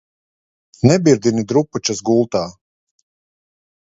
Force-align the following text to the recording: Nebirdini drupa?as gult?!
Nebirdini 0.87 1.41
drupa?as 1.51 1.99
gult?! 2.07 2.33